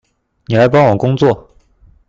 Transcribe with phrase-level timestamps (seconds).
[0.47, 1.55] 妳來幫我工作